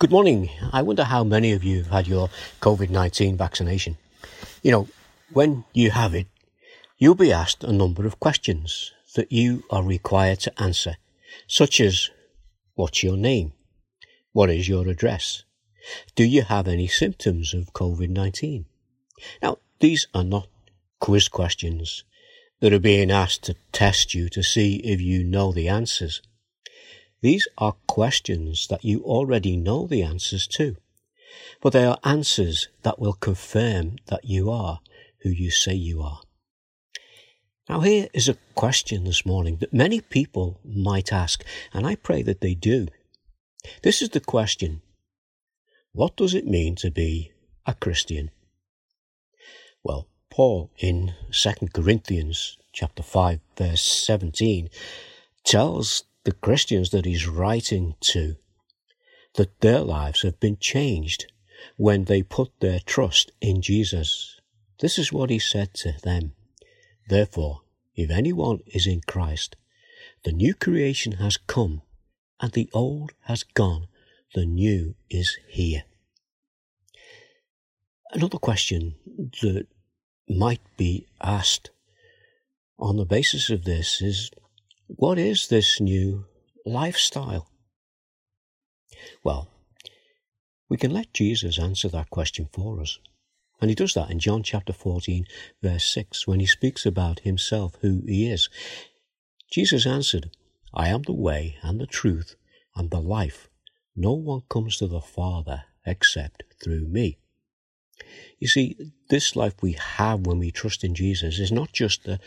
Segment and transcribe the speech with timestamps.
[0.00, 0.48] Good morning.
[0.72, 3.96] I wonder how many of you have had your COVID 19 vaccination.
[4.62, 4.88] You know,
[5.32, 6.28] when you have it,
[6.98, 10.98] you'll be asked a number of questions that you are required to answer,
[11.48, 12.10] such as
[12.76, 13.54] What's your name?
[14.30, 15.42] What is your address?
[16.14, 18.66] Do you have any symptoms of COVID 19?
[19.42, 20.46] Now, these are not
[21.00, 22.04] quiz questions
[22.60, 26.22] that are being asked to test you to see if you know the answers.
[27.20, 30.76] These are questions that you already know the answers to,
[31.60, 34.78] but they are answers that will confirm that you are
[35.22, 36.20] who you say you are.
[37.68, 42.22] Now, here is a question this morning that many people might ask, and I pray
[42.22, 42.86] that they do.
[43.82, 44.80] This is the question
[45.90, 47.32] What does it mean to be
[47.66, 48.30] a Christian?
[49.82, 54.68] Well, Paul in 2 Corinthians chapter 5 verse 17
[55.44, 58.36] tells the Christians that he's writing to
[59.36, 61.32] that their lives have been changed
[61.78, 64.38] when they put their trust in Jesus.
[64.80, 66.34] This is what he said to them.
[67.08, 67.62] Therefore,
[67.94, 69.56] if anyone is in Christ,
[70.22, 71.80] the new creation has come,
[72.42, 73.86] and the old has gone,
[74.34, 75.84] the new is here.
[78.12, 78.96] Another question
[79.40, 79.66] that
[80.28, 81.70] might be asked
[82.78, 84.30] on the basis of this is
[84.88, 86.24] what is this new
[86.64, 87.48] lifestyle?
[89.22, 89.48] Well,
[90.68, 92.98] we can let Jesus answer that question for us.
[93.60, 95.26] And he does that in John chapter 14,
[95.62, 98.48] verse 6, when he speaks about himself, who he is.
[99.50, 100.30] Jesus answered,
[100.74, 102.36] I am the way and the truth
[102.76, 103.48] and the life.
[103.96, 107.18] No one comes to the Father except through me.
[108.38, 108.76] You see,
[109.10, 112.20] this life we have when we trust in Jesus is not just a,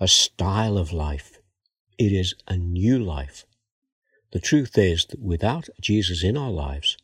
[0.00, 1.41] a style of life.
[1.98, 3.44] It is a new life.
[4.32, 6.96] The truth is that without Jesus in our lives,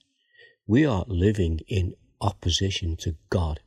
[0.66, 3.60] we are living in opposition to God.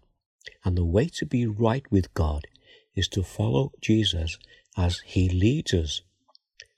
[0.64, 2.48] And the way to be right with God
[2.96, 4.38] is to follow Jesus
[4.78, 6.02] as he leads us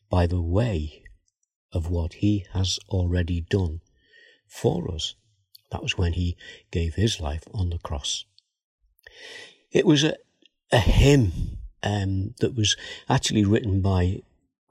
[0.09, 1.03] by the way
[1.72, 3.81] of what he has already done
[4.47, 5.16] for us.
[5.72, 6.38] That was when he
[6.69, 8.25] gave his life on the cross.
[9.72, 10.16] It was a,
[10.72, 12.78] a hymn um, that was
[13.09, 14.22] actually written by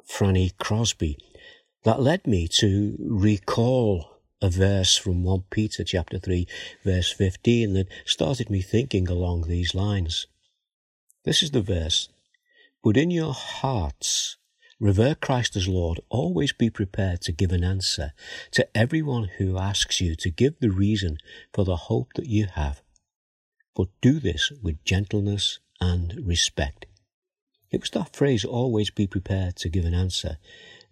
[0.04, 1.18] Fanny Crosby
[1.84, 6.46] that led me to recall a verse from 1 Peter chapter 3
[6.84, 10.26] verse 15 that started me thinking along these lines.
[11.24, 12.08] This is the verse.
[12.82, 14.36] But in your hearts,
[14.80, 16.00] revere Christ as Lord.
[16.08, 18.12] Always be prepared to give an answer
[18.52, 21.18] to everyone who asks you to give the reason
[21.52, 22.82] for the hope that you have.
[23.76, 26.86] But do this with gentleness and respect
[27.72, 30.36] it was that phrase, always be prepared to give an answer,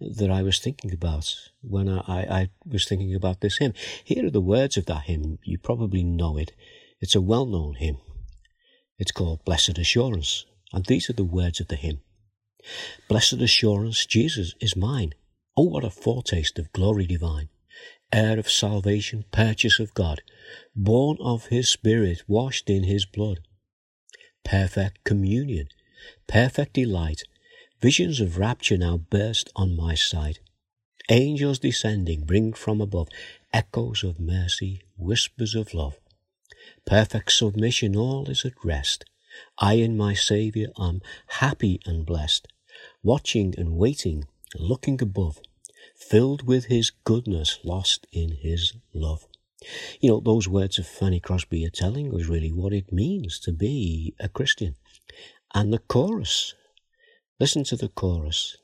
[0.01, 3.75] that I was thinking about when I, I, was thinking about this hymn.
[4.03, 5.39] Here are the words of that hymn.
[5.45, 6.53] You probably know it.
[6.99, 7.99] It's a well known hymn.
[8.99, 10.47] It's called Blessed Assurance.
[10.73, 12.01] And these are the words of the hymn
[13.09, 15.13] Blessed assurance, Jesus is mine.
[15.57, 17.49] Oh, what a foretaste of glory divine!
[18.13, 20.23] Heir of salvation, purchase of God,
[20.75, 23.41] born of his Spirit, washed in his blood.
[24.45, 25.69] Perfect communion
[26.27, 27.23] perfect delight,
[27.81, 30.41] visions of rapture now burst on my sight.
[31.09, 33.09] Angels descending bring from above
[33.53, 35.99] echoes of mercy, whispers of love.
[36.87, 39.05] Perfect submission, all is at rest.
[39.59, 42.49] I in my Saviour am happy and blessed,
[43.03, 45.41] watching and waiting, looking above,
[45.97, 49.27] filled with His goodness, lost in His love.
[50.01, 53.53] You know, those words of Fanny Crosby are telling us really what it means to
[53.53, 54.77] be a Christian.
[55.53, 56.55] And the chorus.
[57.41, 58.57] Listen to the chorus.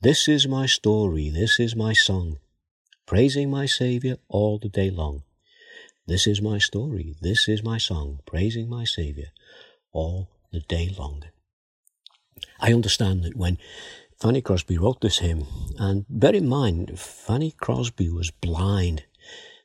[0.00, 2.38] This is my story, this is my song,
[3.06, 5.22] praising my Saviour all the day long.
[6.06, 9.28] This is my story, this is my song, praising my Saviour
[9.92, 11.24] all the day long.
[12.58, 13.58] I understand that when
[14.20, 15.46] Fanny Crosby wrote this hymn,
[15.78, 19.04] and bear in mind, Fanny Crosby was blind.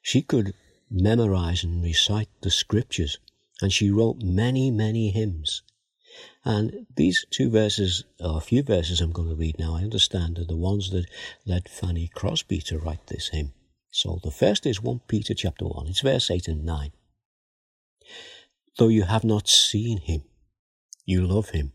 [0.02, 0.54] She could
[0.92, 3.18] memorize and recite the scriptures,
[3.62, 5.64] and she wrote many, many hymns.
[6.44, 10.40] And these two verses, or a few verses I'm going to read now, I understand
[10.40, 11.06] are the ones that
[11.46, 13.54] led Fanny Crosby to write this hymn.
[13.92, 15.88] So the first is 1 Peter chapter 1.
[15.88, 16.92] It's verse 8 and 9.
[18.78, 20.24] Though you have not seen him,
[21.06, 21.74] you love him.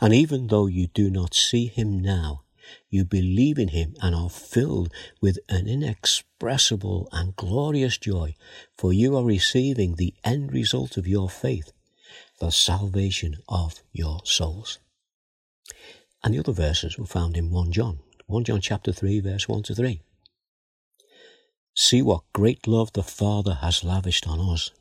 [0.00, 2.44] And even though you do not see him now,
[2.88, 8.34] you believe in him and are filled with an inexpressible and glorious joy,
[8.76, 11.72] for you are receiving the end result of your faith
[12.42, 14.80] the salvation of your souls.
[16.24, 19.62] And the other verses were found in 1 John, 1 John chapter 3, verse 1
[19.62, 20.02] to 3.
[21.76, 24.72] See what great love the Father has lavished on us,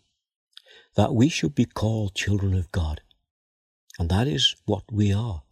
[0.96, 3.02] that we should be called children of God.
[4.00, 5.44] And that is what we are.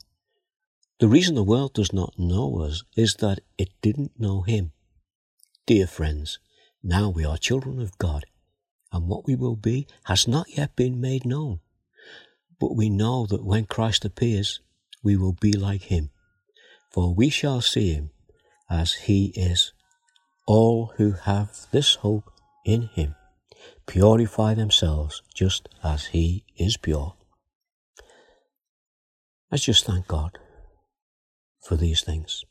[0.99, 4.71] The reason the world does not know us is that it didn't know Him.
[5.67, 6.39] Dear friends,
[6.81, 8.25] now we are children of God,
[8.91, 11.59] and what we will be has not yet been made known.
[12.59, 14.59] But we know that when Christ appears,
[15.01, 16.09] we will be like Him,
[16.91, 18.11] for we shall see Him
[18.69, 19.73] as He is.
[20.45, 22.31] All who have this hope
[22.65, 23.15] in Him
[23.87, 27.15] purify themselves just as He is pure.
[29.51, 30.37] Let's just thank God
[31.61, 32.43] for these things.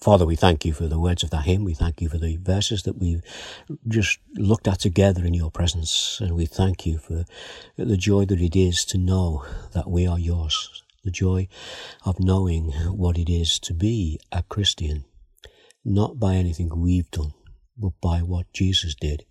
[0.00, 1.64] Father, we thank you for the words of that hymn.
[1.64, 3.22] We thank you for the verses that we've
[3.86, 6.18] just looked at together in your presence.
[6.20, 7.24] And we thank you for
[7.76, 10.82] the joy that it is to know that we are yours.
[11.04, 11.48] The joy
[12.04, 15.04] of knowing what it is to be a Christian,
[15.84, 17.34] not by anything we've done,
[17.76, 19.24] but by what Jesus did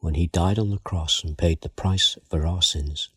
[0.00, 3.08] when he died on the cross and paid the price for our sins.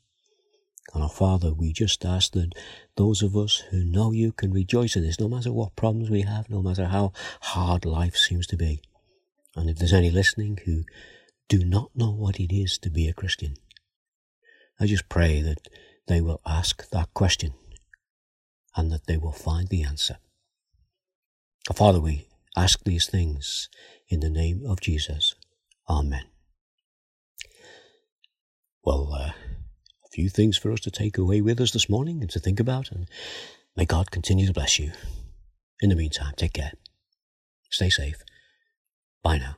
[0.93, 2.53] And our Father, we just ask that
[2.95, 6.21] those of us who know you can rejoice in this, no matter what problems we
[6.21, 7.11] have, no matter how
[7.41, 8.81] hard life seems to be.
[9.55, 10.83] And if there's any listening who
[11.49, 13.55] do not know what it is to be a Christian,
[14.79, 15.67] I just pray that
[16.07, 17.53] they will ask that question
[18.75, 20.17] and that they will find the answer.
[21.75, 23.69] Father, we ask these things
[24.07, 25.35] in the name of Jesus.
[25.89, 26.25] Amen.
[28.83, 29.31] Well, uh,
[30.17, 32.91] few things for us to take away with us this morning and to think about.
[32.91, 33.07] And
[33.75, 34.91] may God continue to bless you.
[35.79, 36.71] In the meantime, take care.
[37.69, 38.23] Stay safe.
[39.21, 39.57] Bye now.